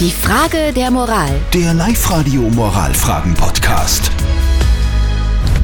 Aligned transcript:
Die 0.00 0.10
Frage 0.10 0.72
der 0.74 0.90
Moral. 0.90 1.30
Der 1.52 1.72
Live-Radio 1.72 2.42
Moralfragen-Podcast. 2.42 4.10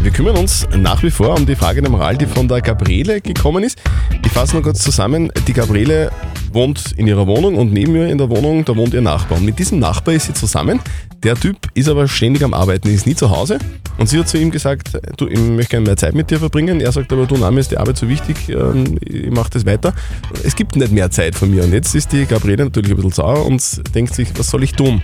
Wir 0.00 0.10
kümmern 0.10 0.38
uns 0.38 0.66
nach 0.74 1.02
wie 1.02 1.10
vor 1.10 1.36
um 1.36 1.44
die 1.44 1.54
Frage 1.54 1.82
der 1.82 1.90
Moral, 1.90 2.16
die 2.16 2.24
von 2.24 2.48
der 2.48 2.62
Gabriele 2.62 3.20
gekommen 3.20 3.64
ist. 3.64 3.82
Ich 4.24 4.32
fasse 4.32 4.54
nur 4.54 4.62
kurz 4.62 4.80
zusammen. 4.80 5.30
Die 5.46 5.52
Gabriele 5.52 6.10
wohnt 6.54 6.92
in 6.96 7.06
ihrer 7.06 7.26
Wohnung 7.26 7.56
und 7.56 7.72
neben 7.72 7.94
ihr 7.94 8.08
in 8.08 8.18
der 8.18 8.30
Wohnung, 8.30 8.64
da 8.64 8.76
wohnt 8.76 8.94
ihr 8.94 9.02
Nachbar. 9.02 9.38
Und 9.38 9.44
mit 9.44 9.58
diesem 9.58 9.78
Nachbar 9.78 10.14
ist 10.14 10.26
sie 10.26 10.34
zusammen. 10.34 10.80
Der 11.22 11.34
Typ 11.34 11.56
ist 11.74 11.88
aber 11.88 12.06
ständig 12.08 12.42
am 12.44 12.54
Arbeiten, 12.54 12.88
ist 12.88 13.06
nie 13.06 13.14
zu 13.14 13.30
Hause. 13.30 13.58
Und 13.96 14.08
sie 14.08 14.18
hat 14.18 14.28
zu 14.28 14.38
ihm 14.38 14.50
gesagt, 14.50 14.98
du, 15.16 15.28
ich 15.28 15.38
möchte 15.38 15.70
gerne 15.70 15.86
mehr 15.86 15.96
Zeit 15.96 16.14
mit 16.14 16.30
dir 16.30 16.38
verbringen. 16.38 16.80
Er 16.80 16.92
sagt 16.92 17.12
aber, 17.12 17.26
du, 17.26 17.36
nein, 17.36 17.54
mir 17.54 17.60
ist 17.60 17.70
die 17.70 17.78
Arbeit 17.78 17.96
so 17.96 18.08
wichtig, 18.08 18.48
ähm, 18.48 18.98
ich 19.00 19.30
mache 19.30 19.50
das 19.50 19.66
weiter. 19.66 19.94
Es 20.42 20.56
gibt 20.56 20.76
nicht 20.76 20.92
mehr 20.92 21.10
Zeit 21.10 21.34
von 21.34 21.50
mir. 21.50 21.64
Und 21.64 21.72
jetzt 21.72 21.94
ist 21.94 22.12
die 22.12 22.26
Gabriele 22.26 22.64
natürlich 22.64 22.90
ein 22.90 22.96
bisschen 22.96 23.12
sauer 23.12 23.46
und 23.46 23.62
denkt 23.94 24.14
sich, 24.14 24.28
was 24.36 24.50
soll 24.50 24.64
ich 24.64 24.72
tun? 24.72 25.02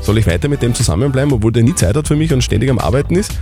Soll 0.00 0.18
ich 0.18 0.26
weiter 0.26 0.48
mit 0.48 0.62
dem 0.62 0.74
zusammenbleiben, 0.74 1.32
obwohl 1.32 1.52
der 1.52 1.64
nie 1.64 1.74
Zeit 1.74 1.96
hat 1.96 2.08
für 2.08 2.16
mich 2.16 2.32
und 2.32 2.42
ständig 2.42 2.70
am 2.70 2.78
Arbeiten 2.78 3.16
ist? 3.16 3.32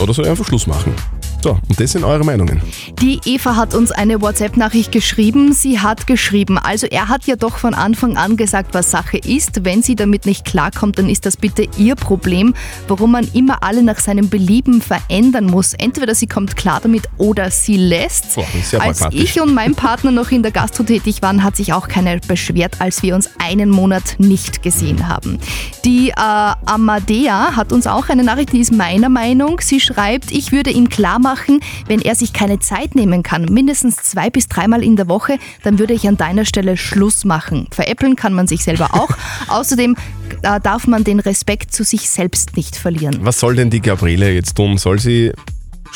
Oder 0.00 0.12
soll 0.12 0.24
ich 0.24 0.30
einfach 0.30 0.46
Schluss 0.46 0.66
machen? 0.66 0.94
So, 1.42 1.58
und 1.68 1.78
das 1.78 1.92
sind 1.92 2.04
eure 2.04 2.24
Meinungen. 2.24 2.60
Die 3.00 3.20
Eva 3.24 3.56
hat 3.56 3.74
uns 3.74 3.92
eine 3.92 4.20
WhatsApp-Nachricht 4.20 4.90
geschrieben. 4.90 5.52
Sie 5.52 5.78
hat 5.78 6.06
geschrieben, 6.06 6.58
also 6.58 6.86
er 6.86 7.08
hat 7.08 7.26
ja 7.26 7.36
doch 7.36 7.58
von 7.58 7.74
Anfang 7.74 8.16
an 8.16 8.36
gesagt, 8.36 8.74
was 8.74 8.90
Sache 8.90 9.18
ist. 9.18 9.64
Wenn 9.64 9.82
sie 9.82 9.94
damit 9.94 10.26
nicht 10.26 10.44
klarkommt, 10.44 10.98
dann 10.98 11.08
ist 11.08 11.26
das 11.26 11.36
bitte 11.36 11.68
ihr 11.78 11.94
Problem, 11.94 12.54
warum 12.88 13.12
man 13.12 13.28
immer 13.32 13.62
alle 13.62 13.82
nach 13.82 13.98
seinem 13.98 14.28
Belieben 14.28 14.82
verändern 14.82 15.46
muss. 15.46 15.74
Entweder 15.74 16.14
sie 16.14 16.26
kommt 16.26 16.56
klar 16.56 16.80
damit 16.82 17.04
oder 17.18 17.50
sie 17.50 17.76
lässt. 17.76 18.32
Sehr 18.32 18.80
als 18.80 19.04
ich 19.10 19.40
und 19.40 19.54
mein 19.54 19.74
Partner 19.74 20.10
noch 20.10 20.30
in 20.30 20.42
der 20.42 20.52
Gastro 20.52 20.82
tätig 20.82 21.22
waren, 21.22 21.44
hat 21.44 21.56
sich 21.56 21.72
auch 21.72 21.86
keiner 21.86 22.16
beschwert, 22.18 22.80
als 22.80 23.02
wir 23.02 23.14
uns 23.14 23.30
einen 23.38 23.70
Monat 23.70 24.16
nicht 24.18 24.62
gesehen 24.62 25.06
haben. 25.06 25.38
Die 25.84 26.08
äh, 26.08 26.14
Amadea 26.16 27.54
hat 27.54 27.72
uns 27.72 27.86
auch 27.86 28.08
eine 28.08 28.24
Nachricht, 28.24 28.52
die 28.52 28.60
ist 28.60 28.72
meiner 28.72 29.08
Meinung. 29.08 29.60
Sie 29.60 29.80
schreibt, 29.80 30.32
ich 30.32 30.50
würde 30.50 30.70
ihm 30.70 30.88
klar 30.88 31.20
machen, 31.20 31.25
wenn 31.86 32.00
er 32.00 32.14
sich 32.14 32.32
keine 32.32 32.58
Zeit 32.60 32.94
nehmen 32.94 33.22
kann, 33.22 33.44
mindestens 33.46 33.96
zwei 33.96 34.30
bis 34.30 34.48
dreimal 34.48 34.82
in 34.82 34.96
der 34.96 35.08
Woche, 35.08 35.38
dann 35.62 35.78
würde 35.78 35.94
ich 35.94 36.06
an 36.06 36.16
deiner 36.16 36.44
Stelle 36.44 36.76
Schluss 36.76 37.24
machen. 37.24 37.68
Veräppeln 37.70 38.16
kann 38.16 38.32
man 38.32 38.46
sich 38.46 38.62
selber 38.62 38.94
auch. 38.94 39.10
Außerdem 39.48 39.96
äh, 40.42 40.60
darf 40.60 40.86
man 40.86 41.04
den 41.04 41.20
Respekt 41.20 41.72
zu 41.72 41.84
sich 41.84 42.08
selbst 42.08 42.56
nicht 42.56 42.76
verlieren. 42.76 43.18
Was 43.20 43.40
soll 43.40 43.56
denn 43.56 43.70
die 43.70 43.80
Gabriele 43.80 44.32
jetzt 44.32 44.56
tun? 44.56 44.78
Soll 44.78 44.98
sie 44.98 45.32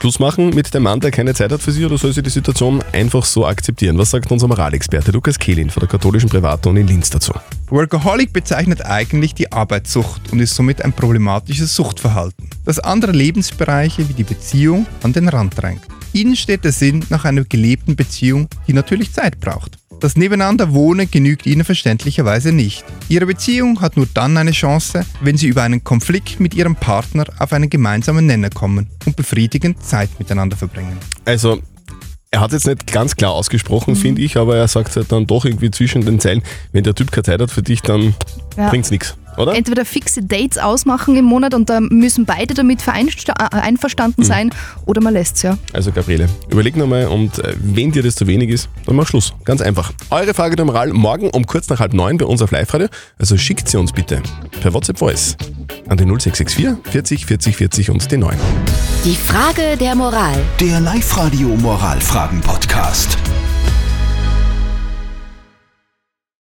Schluss 0.00 0.18
machen 0.18 0.48
mit 0.54 0.72
dem 0.72 0.84
Mann, 0.84 0.98
der 1.00 1.10
keine 1.10 1.34
Zeit 1.34 1.52
hat 1.52 1.60
für 1.60 1.72
sie, 1.72 1.84
oder 1.84 1.98
soll 1.98 2.14
sie 2.14 2.22
die 2.22 2.30
Situation 2.30 2.82
einfach 2.90 3.22
so 3.22 3.44
akzeptieren? 3.44 3.98
Was 3.98 4.08
sagt 4.08 4.32
unser 4.32 4.48
Moralexperte 4.48 5.10
Lukas 5.10 5.38
Kehlin 5.38 5.68
von 5.68 5.80
der 5.80 5.90
katholischen 5.90 6.30
Privatuni 6.30 6.80
in 6.80 6.86
Linz 6.86 7.10
dazu? 7.10 7.34
Workaholic 7.68 8.32
bezeichnet 8.32 8.82
eigentlich 8.82 9.34
die 9.34 9.52
Arbeitssucht 9.52 10.32
und 10.32 10.40
ist 10.40 10.54
somit 10.54 10.80
ein 10.80 10.94
problematisches 10.94 11.76
Suchtverhalten, 11.76 12.48
das 12.64 12.78
andere 12.78 13.12
Lebensbereiche 13.12 14.08
wie 14.08 14.14
die 14.14 14.24
Beziehung 14.24 14.86
an 15.02 15.12
den 15.12 15.28
Rand 15.28 15.60
drängt. 15.60 15.82
Ihnen 16.12 16.36
steht 16.36 16.64
der 16.64 16.72
Sinn 16.72 17.04
nach 17.10 17.24
einer 17.24 17.44
gelebten 17.44 17.96
Beziehung, 17.96 18.48
die 18.66 18.72
natürlich 18.72 19.12
Zeit 19.12 19.40
braucht. 19.40 19.78
Das 20.00 20.16
Nebeneinanderwohnen 20.16 21.10
genügt 21.10 21.46
Ihnen 21.46 21.62
verständlicherweise 21.64 22.52
nicht. 22.52 22.84
Ihre 23.10 23.26
Beziehung 23.26 23.80
hat 23.82 23.96
nur 23.98 24.06
dann 24.14 24.36
eine 24.38 24.52
Chance, 24.52 25.04
wenn 25.20 25.36
Sie 25.36 25.46
über 25.46 25.62
einen 25.62 25.84
Konflikt 25.84 26.40
mit 26.40 26.54
Ihrem 26.54 26.74
Partner 26.74 27.24
auf 27.38 27.52
einen 27.52 27.68
gemeinsamen 27.68 28.24
Nenner 28.24 28.48
kommen 28.48 28.88
und 29.04 29.14
befriedigend 29.16 29.84
Zeit 29.84 30.08
miteinander 30.18 30.56
verbringen. 30.56 30.96
Also, 31.26 31.60
er 32.30 32.40
hat 32.40 32.52
jetzt 32.52 32.66
nicht 32.66 32.90
ganz 32.90 33.14
klar 33.16 33.32
ausgesprochen, 33.32 33.94
finde 33.94 34.22
ich, 34.22 34.36
aber 34.38 34.56
er 34.56 34.68
sagt 34.68 34.96
halt 34.96 35.12
dann 35.12 35.26
doch 35.26 35.44
irgendwie 35.44 35.70
zwischen 35.70 36.02
den 36.04 36.18
Zeilen, 36.18 36.42
wenn 36.72 36.84
der 36.84 36.94
Typ 36.94 37.12
keine 37.12 37.24
Zeit 37.24 37.40
hat 37.40 37.50
für 37.50 37.62
dich, 37.62 37.82
dann 37.82 38.14
Ja. 38.56 38.70
bringt's 38.70 38.90
nichts, 38.90 39.16
oder? 39.36 39.54
Entweder 39.54 39.84
fixe 39.84 40.22
Dates 40.22 40.58
ausmachen 40.58 41.16
im 41.16 41.24
Monat 41.24 41.54
und 41.54 41.70
da 41.70 41.80
müssen 41.80 42.24
beide 42.26 42.54
damit 42.54 42.80
äh, 42.86 42.90
Mhm. 43.02 43.60
einverstanden 43.60 44.24
sein 44.24 44.50
oder 44.86 45.00
man 45.00 45.12
lässt 45.14 45.36
es 45.36 45.42
ja. 45.42 45.58
Also 45.72 45.92
Gabriele, 45.92 46.28
überleg 46.50 46.76
nochmal 46.76 47.06
und 47.06 47.38
äh, 47.38 47.54
wenn 47.58 47.92
dir 47.92 48.02
das 48.02 48.14
zu 48.16 48.26
wenig 48.26 48.50
ist, 48.50 48.68
dann 48.86 48.96
mach 48.96 49.06
Schluss. 49.06 49.32
Ganz 49.44 49.60
einfach. 49.60 49.92
Eure 50.10 50.34
Frage 50.34 50.56
der 50.56 50.64
Moral 50.64 50.88
morgen 50.92 51.30
um 51.30 51.46
kurz 51.46 51.68
nach 51.68 51.80
halb 51.80 51.92
neun 51.94 52.18
bei 52.18 52.24
uns 52.26 52.42
auf 52.42 52.50
Live-Radio. 52.50 52.88
Also 53.18 53.36
schickt 53.36 53.68
sie 53.68 53.78
uns 53.78 53.92
bitte 53.92 54.22
per 54.60 54.72
WhatsApp 54.74 54.98
Voice 54.98 55.36
an 55.88 55.96
die 55.96 56.04
0664 56.04 56.66
40 56.92 57.26
40 57.26 57.56
40 57.56 57.90
und 57.90 58.10
die 58.10 58.16
9. 58.16 58.36
Die 59.04 59.16
Frage 59.16 59.76
der 59.78 59.94
Moral. 59.94 60.36
Der 60.60 60.80
Live-Radio 60.80 61.48
Moralfragen-Podcast. 61.56 63.16